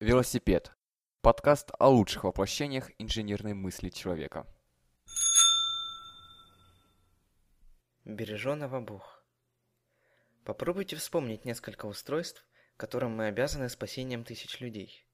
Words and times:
Велосипед. 0.00 0.70
Подкаст 1.22 1.72
о 1.76 1.88
лучших 1.88 2.22
воплощениях 2.22 2.92
инженерной 2.98 3.54
мысли 3.54 3.88
человека. 3.88 4.46
Береженого 8.04 8.80
Бог. 8.80 9.24
Попробуйте 10.44 10.94
вспомнить 10.94 11.44
несколько 11.44 11.86
устройств, 11.86 12.46
которым 12.76 13.16
мы 13.16 13.26
обязаны 13.26 13.68
спасением 13.68 14.22
тысяч 14.22 14.60
людей. 14.60 15.04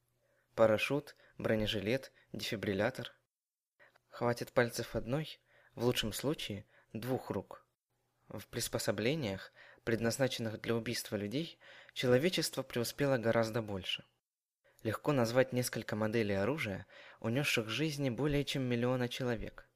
Парашют, 0.55 1.17
бронежилет, 1.39 2.13
дефибриллятор. 2.35 3.11
Хватит 4.11 4.53
пальцев 4.53 4.95
одной, 4.95 5.41
в 5.75 5.87
лучшем 5.87 6.13
случае 6.13 6.67
двух 6.93 7.31
рук. 7.31 7.67
В 8.29 8.47
приспособлениях, 8.49 9.51
предназначенных 9.85 10.61
для 10.61 10.75
убийства 10.75 11.17
людей, 11.17 11.59
человечество 11.95 12.63
преуспело 12.63 13.17
гораздо 13.17 13.63
больше. 13.63 14.05
Легко 14.85 15.13
назвать 15.13 15.55
несколько 15.55 15.97
моделей 15.97 16.35
оружия, 16.35 16.87
унесших 17.21 17.71
жизни 17.71 18.11
более 18.11 18.45
чем 18.45 18.65
миллиона 18.65 19.09
человек. 19.09 19.67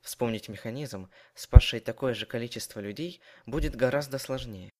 Вспомнить 0.00 0.48
механизм, 0.48 1.10
спасший 1.34 1.80
такое 1.80 2.14
же 2.14 2.24
количество 2.24 2.78
людей, 2.78 3.20
будет 3.46 3.74
гораздо 3.74 4.18
сложнее. 4.18 4.70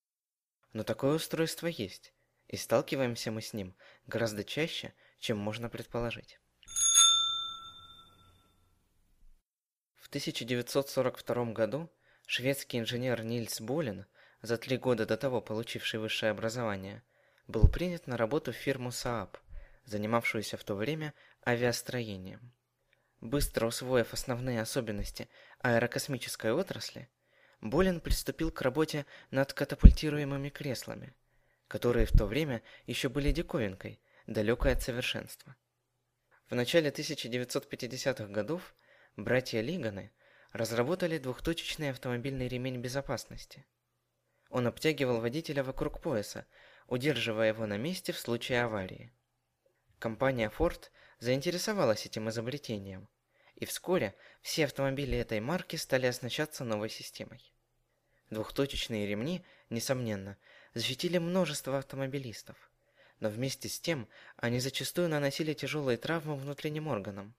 Но 0.72 0.84
такое 0.84 1.16
устройство 1.16 1.66
есть, 1.66 2.14
и 2.46 2.56
сталкиваемся 2.56 3.32
мы 3.32 3.42
с 3.42 3.52
ним 3.52 3.74
гораздо 4.06 4.44
чаще, 4.44 4.94
чем 5.18 5.38
можно 5.38 5.68
предположить. 5.68 6.38
В 9.96 10.06
1942 10.06 11.44
году 11.46 11.90
шведский 12.28 12.78
инженер 12.78 13.24
Нильс 13.24 13.60
Болин, 13.60 14.06
за 14.40 14.56
три 14.56 14.76
года 14.76 15.04
до 15.04 15.16
того 15.16 15.40
получивший 15.40 15.98
высшее 15.98 16.30
образование, 16.30 17.02
был 17.48 17.66
принят 17.66 18.06
на 18.06 18.16
работу 18.16 18.52
в 18.52 18.56
фирму 18.56 18.90
Saab, 18.90 19.36
занимавшуюся 19.88 20.56
в 20.56 20.64
то 20.64 20.74
время 20.74 21.14
авиастроением. 21.46 22.52
Быстро 23.20 23.66
усвоив 23.66 24.12
основные 24.12 24.60
особенности 24.60 25.28
аэрокосмической 25.60 26.52
отрасли, 26.52 27.08
Болин 27.60 28.00
приступил 28.00 28.52
к 28.52 28.62
работе 28.62 29.06
над 29.32 29.52
катапультируемыми 29.52 30.50
креслами, 30.50 31.14
которые 31.66 32.06
в 32.06 32.12
то 32.12 32.26
время 32.26 32.62
еще 32.86 33.08
были 33.08 33.32
диковинкой, 33.32 34.00
далекой 34.26 34.72
от 34.72 34.82
совершенства. 34.82 35.56
В 36.48 36.54
начале 36.54 36.90
1950-х 36.90 38.26
годов 38.26 38.74
братья 39.16 39.60
Лиганы 39.60 40.12
разработали 40.52 41.18
двухточечный 41.18 41.90
автомобильный 41.90 42.46
ремень 42.46 42.80
безопасности. 42.80 43.66
Он 44.48 44.66
обтягивал 44.66 45.20
водителя 45.20 45.64
вокруг 45.64 46.00
пояса, 46.00 46.46
удерживая 46.86 47.48
его 47.48 47.66
на 47.66 47.76
месте 47.76 48.12
в 48.12 48.18
случае 48.18 48.62
аварии. 48.62 49.12
Компания 49.98 50.52
Ford 50.56 50.90
заинтересовалась 51.18 52.06
этим 52.06 52.28
изобретением, 52.28 53.08
и 53.56 53.64
вскоре 53.64 54.14
все 54.42 54.66
автомобили 54.66 55.18
этой 55.18 55.40
марки 55.40 55.74
стали 55.74 56.06
оснащаться 56.06 56.64
новой 56.64 56.88
системой. 56.88 57.52
Двухточечные 58.30 59.08
ремни, 59.08 59.44
несомненно, 59.70 60.36
защитили 60.74 61.18
множество 61.18 61.78
автомобилистов, 61.78 62.56
но 63.18 63.28
вместе 63.28 63.68
с 63.68 63.80
тем 63.80 64.08
они 64.36 64.60
зачастую 64.60 65.08
наносили 65.08 65.52
тяжелые 65.52 65.96
травмы 65.96 66.36
внутренним 66.36 66.86
органам, 66.86 67.34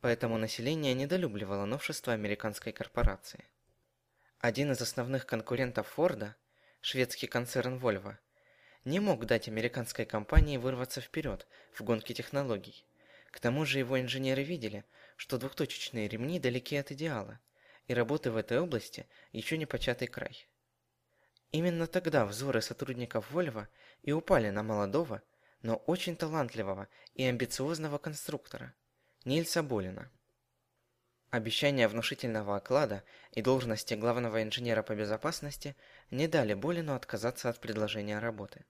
поэтому 0.00 0.38
население 0.38 0.94
недолюбливало 0.94 1.64
новшества 1.64 2.12
американской 2.12 2.72
корпорации. 2.72 3.44
Один 4.38 4.70
из 4.70 4.80
основных 4.80 5.26
конкурентов 5.26 5.88
Форда, 5.88 6.36
шведский 6.80 7.26
концерн 7.26 7.78
Volvo, 7.78 8.18
не 8.84 9.00
мог 9.00 9.24
дать 9.26 9.48
американской 9.48 10.04
компании 10.04 10.58
вырваться 10.58 11.00
вперед 11.00 11.46
в 11.72 11.82
гонке 11.82 12.14
технологий. 12.14 12.84
К 13.30 13.40
тому 13.40 13.64
же 13.64 13.78
его 13.78 14.00
инженеры 14.00 14.42
видели, 14.42 14.84
что 15.16 15.38
двухточечные 15.38 16.08
ремни 16.08 16.38
далеки 16.38 16.76
от 16.76 16.92
идеала, 16.92 17.40
и 17.86 17.94
работы 17.94 18.30
в 18.30 18.36
этой 18.36 18.60
области 18.60 19.06
еще 19.32 19.58
не 19.58 19.66
початый 19.66 20.08
край. 20.08 20.46
Именно 21.50 21.86
тогда 21.86 22.26
взоры 22.26 22.60
сотрудников 22.60 23.32
Volvo 23.32 23.66
и 24.02 24.12
упали 24.12 24.50
на 24.50 24.62
молодого, 24.62 25.22
но 25.62 25.76
очень 25.76 26.16
талантливого 26.16 26.88
и 27.14 27.24
амбициозного 27.24 27.98
конструктора 27.98 28.74
Нильса 29.24 29.62
Болина. 29.62 30.10
Обещания 31.30 31.88
внушительного 31.88 32.56
оклада 32.56 33.02
и 33.32 33.42
должности 33.42 33.94
главного 33.94 34.42
инженера 34.42 34.82
по 34.82 34.94
безопасности 34.94 35.74
не 36.10 36.28
дали 36.28 36.54
Болину 36.54 36.94
отказаться 36.94 37.48
от 37.48 37.58
предложения 37.60 38.18
работы. 38.18 38.64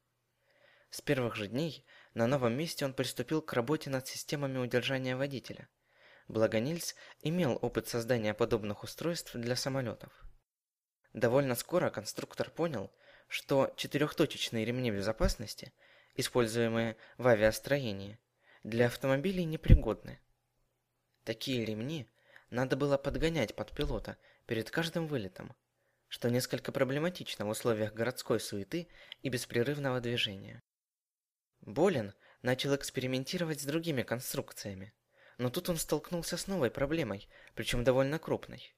С 0.90 1.00
первых 1.00 1.34
же 1.34 1.48
дней 1.48 1.84
на 2.14 2.26
новом 2.26 2.54
месте 2.54 2.84
он 2.84 2.94
приступил 2.94 3.42
к 3.42 3.52
работе 3.52 3.90
над 3.90 4.06
системами 4.06 4.58
удержания 4.58 5.16
водителя. 5.16 5.68
Благо 6.28 6.60
Нильс 6.60 6.94
имел 7.20 7.58
опыт 7.60 7.88
создания 7.88 8.32
подобных 8.32 8.82
устройств 8.82 9.34
для 9.34 9.56
самолетов. 9.56 10.12
Довольно 11.12 11.54
скоро 11.54 11.90
конструктор 11.90 12.50
понял, 12.50 12.92
что 13.28 13.72
четырехточечные 13.76 14.64
ремни 14.64 14.90
безопасности, 14.90 15.72
используемые 16.14 16.96
в 17.18 17.26
авиастроении, 17.26 18.18
для 18.62 18.86
автомобилей 18.86 19.44
непригодны. 19.44 20.20
Такие 21.24 21.64
ремни 21.64 22.10
надо 22.50 22.76
было 22.76 22.96
подгонять 22.96 23.54
под 23.54 23.72
пилота 23.72 24.16
перед 24.46 24.70
каждым 24.70 25.06
вылетом, 25.06 25.54
что 26.08 26.30
несколько 26.30 26.72
проблематично 26.72 27.44
в 27.44 27.48
условиях 27.48 27.92
городской 27.92 28.40
суеты 28.40 28.88
и 29.22 29.28
беспрерывного 29.28 30.00
движения. 30.00 30.62
Болин 31.66 32.12
начал 32.42 32.76
экспериментировать 32.76 33.62
с 33.62 33.64
другими 33.64 34.02
конструкциями, 34.02 34.92
но 35.38 35.48
тут 35.48 35.70
он 35.70 35.78
столкнулся 35.78 36.36
с 36.36 36.46
новой 36.46 36.70
проблемой, 36.70 37.26
причем 37.54 37.84
довольно 37.84 38.18
крупной. 38.18 38.74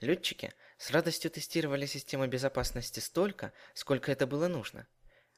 Летчики 0.00 0.52
с 0.76 0.90
радостью 0.90 1.30
тестировали 1.30 1.86
системы 1.86 2.28
безопасности 2.28 3.00
столько, 3.00 3.54
сколько 3.72 4.12
это 4.12 4.26
было 4.26 4.48
нужно. 4.48 4.86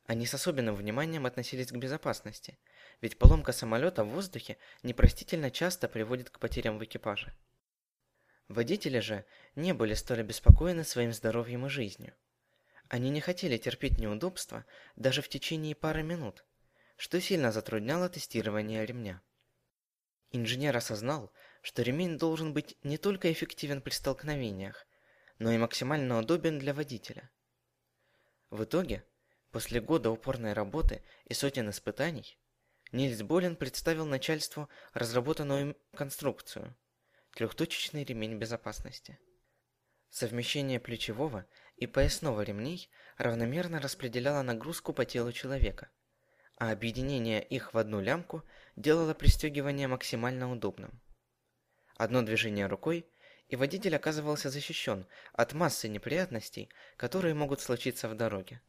Они 0.06 0.26
с 0.26 0.34
особенным 0.34 0.74
вниманием 0.74 1.24
относились 1.24 1.68
к 1.68 1.76
безопасности, 1.76 2.58
ведь 3.00 3.16
поломка 3.16 3.52
самолета 3.52 4.02
в 4.02 4.08
воздухе 4.08 4.56
непростительно 4.82 5.52
часто 5.52 5.88
приводит 5.88 6.30
к 6.30 6.40
потерям 6.40 6.78
в 6.78 6.84
экипаже. 6.84 7.32
Водители 8.48 8.98
же 8.98 9.24
не 9.54 9.72
были 9.72 9.94
столь 9.94 10.20
обеспокоены 10.20 10.82
своим 10.82 11.12
здоровьем 11.12 11.66
и 11.66 11.68
жизнью. 11.68 12.14
Они 12.88 13.10
не 13.10 13.20
хотели 13.20 13.56
терпеть 13.56 13.98
неудобства 13.98 14.64
даже 14.96 15.22
в 15.22 15.28
течение 15.28 15.76
пары 15.76 16.02
минут, 16.02 16.44
что 16.96 17.20
сильно 17.20 17.52
затрудняло 17.52 18.08
тестирование 18.08 18.84
ремня. 18.84 19.22
Инженер 20.30 20.76
осознал, 20.76 21.32
что 21.62 21.82
ремень 21.82 22.18
должен 22.18 22.52
быть 22.52 22.76
не 22.82 22.96
только 22.96 23.30
эффективен 23.30 23.82
при 23.82 23.92
столкновениях, 23.92 24.86
но 25.38 25.52
и 25.52 25.58
максимально 25.58 26.18
удобен 26.18 26.58
для 26.58 26.72
водителя. 26.72 27.30
В 28.50 28.64
итоге, 28.64 29.04
после 29.50 29.80
года 29.80 30.10
упорной 30.10 30.54
работы 30.54 31.04
и 31.26 31.34
сотен 31.34 31.68
испытаний, 31.70 32.38
Нильс 32.92 33.22
Болин 33.22 33.56
представил 33.56 34.06
начальству 34.06 34.68
разработанную 34.94 35.60
им 35.60 35.76
конструкцию– 35.94 36.76
трехточечный 37.34 38.04
ремень 38.04 38.38
безопасности. 38.38 39.18
Совмещение 40.08 40.80
плечевого 40.80 41.46
и 41.76 41.86
поясного 41.86 42.40
ремней 42.40 42.90
равномерно 43.18 43.80
распределяло 43.80 44.42
нагрузку 44.42 44.94
по 44.94 45.04
телу 45.04 45.32
человека– 45.32 45.90
а 46.56 46.70
объединение 46.70 47.42
их 47.42 47.74
в 47.74 47.78
одну 47.78 48.00
лямку 48.00 48.42
делало 48.76 49.14
пристегивание 49.14 49.88
максимально 49.88 50.50
удобным. 50.50 51.00
Одно 51.96 52.22
движение 52.22 52.66
рукой, 52.66 53.06
и 53.48 53.56
водитель 53.56 53.94
оказывался 53.94 54.50
защищен 54.50 55.06
от 55.32 55.52
массы 55.52 55.88
неприятностей, 55.88 56.68
которые 56.96 57.34
могут 57.34 57.60
случиться 57.60 58.08
в 58.08 58.14
дороге. 58.14 58.60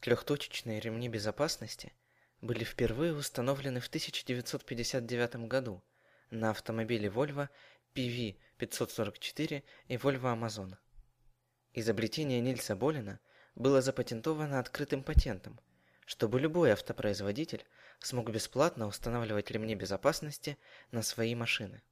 Трехточечные 0.00 0.80
ремни 0.80 1.08
безопасности 1.08 1.92
были 2.40 2.64
впервые 2.64 3.14
установлены 3.14 3.80
в 3.80 3.88
1959 3.88 5.48
году 5.48 5.82
на 6.30 6.50
автомобиле 6.50 7.08
Volvo 7.08 7.48
PV544 7.94 9.64
и 9.88 9.96
Volvo 9.96 10.38
Amazon. 10.38 10.76
Изобретение 11.72 12.40
Нильса 12.40 12.76
Болина 12.76 13.18
было 13.58 13.82
запатентовано 13.82 14.60
открытым 14.60 15.02
патентом, 15.02 15.58
чтобы 16.06 16.38
любой 16.38 16.70
автопроизводитель 16.70 17.66
смог 17.98 18.30
бесплатно 18.30 18.86
устанавливать 18.86 19.50
ремни 19.50 19.74
безопасности 19.74 20.56
на 20.92 21.02
свои 21.02 21.34
машины. 21.34 21.82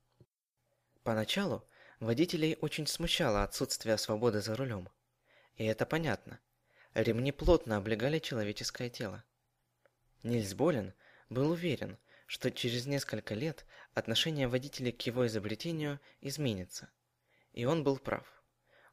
Поначалу 1.02 1.66
водителей 1.98 2.56
очень 2.60 2.86
смущало 2.86 3.42
отсутствие 3.42 3.98
свободы 3.98 4.40
за 4.40 4.54
рулем. 4.54 4.88
И 5.56 5.64
это 5.64 5.86
понятно. 5.86 6.38
Ремни 6.94 7.32
плотно 7.32 7.78
облегали 7.78 8.20
человеческое 8.20 8.88
тело. 8.88 9.24
Нильс 10.22 10.54
Болин 10.54 10.94
был 11.30 11.50
уверен, 11.50 11.98
что 12.26 12.52
через 12.52 12.86
несколько 12.86 13.34
лет 13.34 13.66
отношение 13.92 14.46
водителей 14.46 14.92
к 14.92 15.02
его 15.02 15.26
изобретению 15.26 15.98
изменится. 16.20 16.88
И 17.52 17.64
он 17.64 17.82
был 17.82 17.98
прав. 17.98 18.36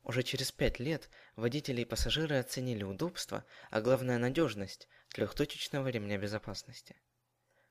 Уже 0.04 0.22
через 0.22 0.52
пять 0.52 0.80
лет 0.80 1.10
водители 1.38 1.82
и 1.82 1.86
пассажиры 1.86 2.38
оценили 2.38 2.84
удобство, 2.84 3.46
а 3.72 3.80
главное 3.80 4.18
надежность 4.18 4.90
трехточечного 5.10 5.88
ремня 5.88 6.18
безопасности. 6.18 6.98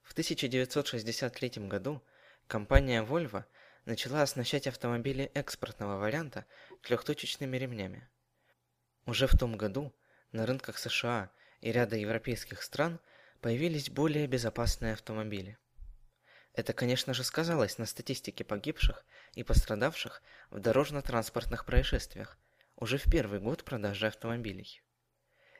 В 0.02 0.12
1963 0.12 1.69
году 1.69 2.02
компания 2.46 3.02
Volvo 3.02 3.44
начала 3.84 4.23
оснащать 4.23 4.67
автомобили 4.67 5.31
экспортного 5.34 5.99
варианта 5.99 6.46
трехточечными 6.82 7.56
ремнями. 7.58 8.08
Уже 9.05 9.26
в 9.26 9.37
том 9.37 9.56
году 9.56 9.94
на 10.32 10.46
рынках 10.46 10.78
США 10.78 11.31
и 11.61 11.70
ряда 11.70 11.96
европейских 11.96 12.62
стран 12.62 12.99
появились 13.40 13.90
более 13.90 14.26
безопасные 14.26 14.94
автомобили. 14.94 15.58
Это, 16.54 16.75
конечно 16.75 17.14
же, 17.14 17.25
сказалось 17.25 17.78
на 17.78 17.87
статистике 17.87 18.44
погибших 18.44 19.06
и 19.34 19.43
пострадавших 19.43 20.22
в 20.50 20.60
дорожно-транспортных 20.60 21.64
происшествиях 21.64 22.38
уже 22.76 22.99
в 22.99 23.10
первый 23.10 23.40
год 23.40 23.64
продажи 23.64 24.06
автомобилей. 24.06 24.82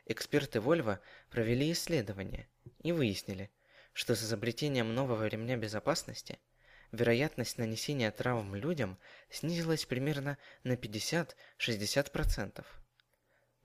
Эксперты 0.05 0.59
Volvo 0.59 0.99
провели 1.31 1.73
исследование 1.73 2.47
и 2.83 2.93
выяснили, 2.93 3.51
что 3.95 4.15
с 4.15 4.23
изобретением 4.23 4.95
нового 4.95 5.27
ремня 5.27 5.57
безопасности 5.57 6.39
вероятность 6.91 7.57
нанесения 7.57 8.11
травм 8.11 8.55
людям 8.55 8.99
снизилась 9.31 9.87
примерно 9.87 10.37
на 10.63 10.75
50-60%. 10.75 12.67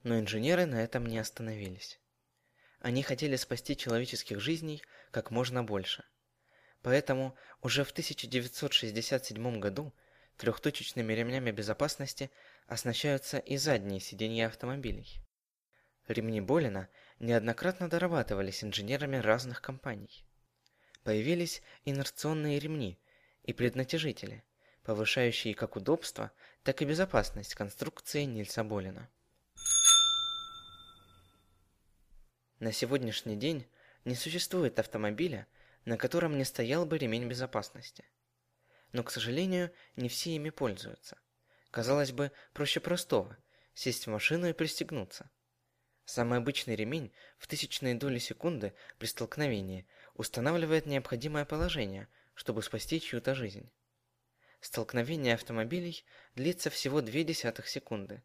Но 0.02 0.18
инженеры 0.18 0.64
на 0.64 0.82
этом 0.82 1.04
не 1.04 1.18
остановились. 1.18 2.00
Они 2.80 3.02
хотели 3.02 3.36
спасти 3.36 3.76
человеческих 3.76 4.40
жизней 4.40 4.82
как 5.10 5.30
можно 5.30 5.62
больше– 5.62 6.04
Поэтому 6.88 7.36
уже 7.60 7.84
в 7.84 7.90
1967 7.90 9.60
году 9.60 9.92
трехточечными 10.38 11.12
ремнями 11.12 11.50
безопасности 11.50 12.30
оснащаются 12.66 13.36
и 13.36 13.58
задние 13.58 14.00
сиденья 14.00 14.46
автомобилей. 14.46 15.20
Ремни 16.06 16.40
Болина 16.40 16.88
неоднократно 17.18 17.90
дорабатывались 17.90 18.64
инженерами 18.64 19.18
разных 19.18 19.60
компаний. 19.60 20.24
Появились 21.02 21.60
инерционные 21.84 22.58
ремни 22.58 22.98
и 23.42 23.52
преднатяжители, 23.52 24.42
повышающие 24.82 25.54
как 25.54 25.76
удобство, 25.76 26.32
так 26.62 26.80
и 26.80 26.86
безопасность 26.86 27.54
конструкции 27.54 28.22
Нильса 28.22 28.64
Болина. 28.64 29.10
На 32.60 32.72
сегодняшний 32.72 33.36
день 33.36 33.66
не 34.06 34.14
существует 34.14 34.78
автомобиля, 34.78 35.46
на 35.84 35.96
котором 35.96 36.36
не 36.36 36.44
стоял 36.44 36.86
бы 36.86 36.98
ремень 36.98 37.28
безопасности. 37.28 38.04
Но, 38.92 39.02
к 39.02 39.10
сожалению, 39.10 39.72
не 39.96 40.08
все 40.08 40.34
ими 40.34 40.50
пользуются. 40.50 41.18
Казалось 41.70 42.12
бы, 42.12 42.32
проще 42.52 42.80
простого– 42.80 43.36
сесть 43.74 44.06
в 44.06 44.10
машину 44.10 44.48
и 44.48 44.52
пристегнуться. 44.52 45.30
Самый 46.04 46.38
обычный 46.38 46.74
ремень 46.74 47.12
в 47.38 47.46
тысячные 47.46 47.94
доли 47.94 48.18
секунды 48.18 48.72
при 48.98 49.06
столкновении 49.06 49.86
устанавливает 50.14 50.86
необходимое 50.86 51.44
положение, 51.44 52.08
чтобы 52.34 52.62
спасти 52.62 53.00
чью-то 53.00 53.34
жизнь. 53.34 53.70
Столкновение 54.60 55.34
автомобилей 55.34 56.04
длится 56.34 56.70
всего 56.70 57.00
десятых 57.00 57.68
секунды. 57.68 58.22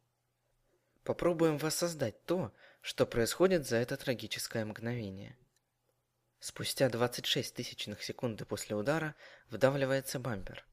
Попробуем 1.03 1.57
воссоздать 1.57 2.23
то, 2.23 2.53
что 2.81 3.05
происходит 3.05 3.67
за 3.67 3.77
это 3.77 3.97
трагическое 3.97 4.65
мгновение. 4.65 5.38
Спустя 6.45 6.90
26 6.90 7.56
тысячных 7.56 8.04
секунды 8.04 8.44
после 8.44 8.75
удара 8.75 9.16
вдавливается 9.50 10.19
бампер. 10.19 10.66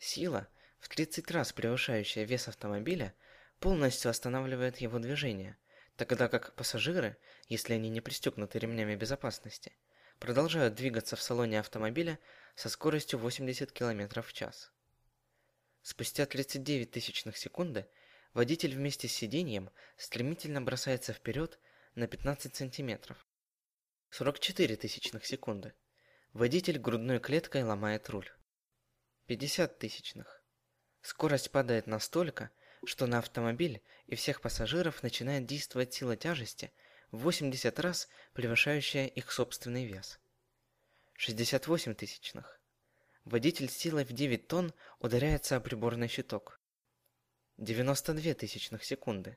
Сила, 0.00 0.48
в 0.80 0.88
30 0.88 1.30
раз 1.30 1.52
превышающая 1.52 2.24
вес 2.24 2.48
автомобиля, 2.48 3.14
полностью 3.60 4.10
останавливает 4.10 4.78
его 4.78 4.98
движение, 4.98 5.56
тогда 5.94 6.26
как 6.26 6.52
пассажиры, 6.56 7.16
если 7.46 7.74
они 7.74 7.90
не 7.90 8.00
пристегнуты 8.00 8.58
ремнями 8.58 8.96
безопасности, 8.96 9.70
продолжают 10.18 10.74
двигаться 10.74 11.14
в 11.14 11.22
салоне 11.22 11.60
автомобиля 11.60 12.18
со 12.56 12.68
скоростью 12.68 13.20
80 13.20 13.70
км 13.70 14.20
в 14.20 14.32
час. 14.32 14.72
Спустя 15.82 16.26
39 16.26 16.90
тысячных 16.90 17.36
секунды 17.36 17.86
водитель 18.34 18.74
вместе 18.74 19.06
с 19.06 19.12
сиденьем 19.12 19.70
стремительно 19.96 20.60
бросается 20.60 21.12
вперед 21.12 21.60
на 21.94 22.08
15 22.08 22.56
сантиметров, 22.56 23.27
44 24.10 24.76
тысячных 24.76 25.26
секунды. 25.26 25.74
Водитель 26.32 26.78
грудной 26.78 27.20
клеткой 27.20 27.62
ломает 27.62 28.08
руль. 28.08 28.28
50 29.26 29.78
тысячных. 29.78 30.42
Скорость 31.02 31.50
падает 31.50 31.86
настолько, 31.86 32.50
что 32.84 33.06
на 33.06 33.18
автомобиль 33.18 33.82
и 34.06 34.14
всех 34.14 34.40
пассажиров 34.40 35.02
начинает 35.02 35.44
действовать 35.44 35.92
сила 35.92 36.16
тяжести 36.16 36.72
в 37.10 37.18
80 37.18 37.78
раз 37.80 38.08
превышающая 38.32 39.06
их 39.06 39.30
собственный 39.30 39.84
вес. 39.84 40.18
68 41.16 41.94
тысячных. 41.94 42.60
Водитель 43.24 43.68
с 43.68 43.76
силой 43.76 44.04
в 44.04 44.12
9 44.12 44.48
тонн 44.48 44.72
ударяется 45.00 45.56
о 45.56 45.60
приборный 45.60 46.08
щиток. 46.08 46.58
92 47.58 48.34
тысячных 48.34 48.84
секунды. 48.84 49.36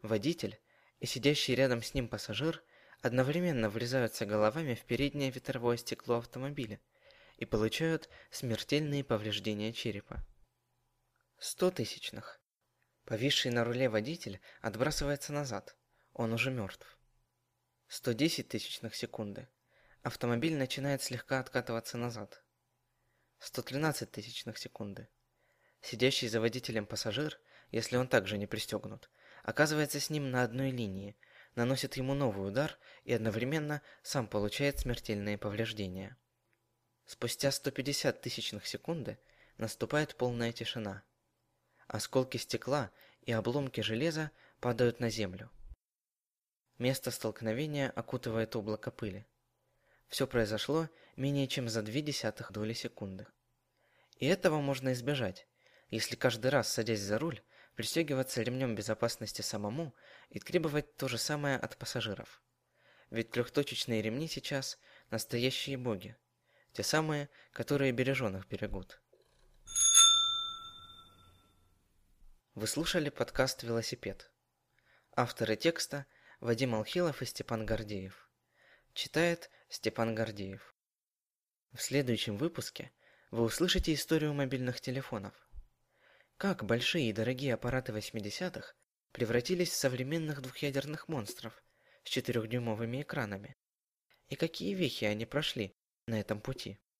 Водитель 0.00 0.58
и 0.98 1.06
сидящий 1.06 1.54
рядом 1.54 1.82
с 1.82 1.92
ним 1.92 2.08
пассажир 2.08 2.64
одновременно 3.02 3.68
врезаются 3.68 4.24
головами 4.24 4.74
в 4.74 4.84
переднее 4.84 5.30
ветровое 5.30 5.76
стекло 5.76 6.18
автомобиля 6.18 6.80
и 7.36 7.44
получают 7.44 8.08
смертельные 8.30 9.02
повреждения 9.02 9.72
черепа. 9.72 10.24
Сто 11.38 11.72
тысячных. 11.72 12.40
Повисший 13.04 13.50
на 13.50 13.64
руле 13.64 13.88
водитель 13.88 14.40
отбрасывается 14.60 15.32
назад. 15.32 15.76
Он 16.12 16.32
уже 16.32 16.52
мертв. 16.52 16.98
110 17.88 18.48
тысячных 18.48 18.94
секунды. 18.94 19.48
Автомобиль 20.02 20.56
начинает 20.56 21.02
слегка 21.02 21.40
откатываться 21.40 21.98
назад. 21.98 22.44
113 23.40 24.12
тысячных 24.12 24.56
секунды. 24.56 25.08
Сидящий 25.80 26.28
за 26.28 26.40
водителем 26.40 26.86
пассажир, 26.86 27.40
если 27.72 27.96
он 27.96 28.06
также 28.06 28.38
не 28.38 28.46
пристегнут, 28.46 29.10
оказывается 29.42 29.98
с 29.98 30.10
ним 30.10 30.30
на 30.30 30.44
одной 30.44 30.70
линии– 30.70 31.16
наносит 31.54 31.96
ему 31.96 32.14
новый 32.14 32.48
удар 32.48 32.78
и 33.04 33.12
одновременно 33.12 33.82
сам 34.02 34.26
получает 34.26 34.78
смертельные 34.78 35.38
повреждения. 35.38 36.16
Спустя 37.04 37.50
150 37.50 38.20
тысячных 38.20 38.66
секунды 38.66 39.18
наступает 39.58 40.16
полная 40.16 40.52
тишина. 40.52 41.02
Осколки 41.86 42.36
стекла 42.36 42.90
и 43.22 43.32
обломки 43.32 43.80
железа 43.80 44.30
падают 44.60 45.00
на 45.00 45.10
землю. 45.10 45.50
Место 46.78 47.10
столкновения 47.10 47.90
окутывает 47.90 48.56
облако 48.56 48.90
пыли. 48.90 49.26
Все 50.08 50.26
произошло 50.26 50.88
менее 51.16 51.46
чем 51.48 51.68
за 51.68 51.82
две 51.82 52.02
десятых 52.02 52.52
доли 52.52 52.72
секунды. 52.72 53.26
И 54.16 54.26
этого 54.26 54.60
можно 54.60 54.92
избежать, 54.92 55.46
если 55.90 56.16
каждый 56.16 56.50
раз, 56.50 56.72
садясь 56.72 57.00
за 57.00 57.18
руль, 57.18 57.42
пристегиваться 57.74 58.42
ремнем 58.42 58.74
безопасности 58.74 59.42
самому 59.42 59.94
и 60.30 60.38
требовать 60.38 60.96
то 60.96 61.08
же 61.08 61.18
самое 61.18 61.56
от 61.56 61.76
пассажиров. 61.76 62.42
Ведь 63.10 63.30
трехточечные 63.30 64.02
ремни 64.02 64.28
сейчас– 64.28 64.78
настоящие 65.10 65.76
боги. 65.76 66.16
Те 66.72 66.82
самые, 66.82 67.28
которые 67.52 67.92
береженых 67.92 68.48
берегут. 68.48 69.00
Вы 72.54 72.66
слушали 72.66 73.10
подкаст 73.10 73.62
«Велосипед». 73.62 74.30
Авторы 75.14 75.56
текста– 75.56 76.06
Вадим 76.40 76.74
Алхилов 76.74 77.22
и 77.22 77.26
Степан 77.26 77.66
Гордеев. 77.66 78.28
Читает 78.94 79.50
Степан 79.68 80.14
Гордеев. 80.14 80.74
В 81.72 81.80
следующем 81.80 82.36
выпуске 82.36 82.92
вы 83.30 83.44
услышите 83.44 83.94
историю 83.94 84.34
мобильных 84.34 84.80
телефонов– 84.80 85.34
как 86.36 86.64
большие 86.64 87.10
и 87.10 87.12
дорогие 87.12 87.54
аппараты 87.54 87.92
80-х 87.92 88.74
превратились 89.12 89.70
в 89.70 89.76
современных 89.76 90.42
двухъядерных 90.42 91.08
монстров 91.08 91.62
с 92.04 92.08
четырехдюймовыми 92.08 93.02
экранами? 93.02 93.56
И 94.28 94.36
какие 94.36 94.74
вехи 94.74 95.04
они 95.04 95.26
прошли 95.26 95.76
на 96.06 96.18
этом 96.18 96.40
пути? 96.40 96.78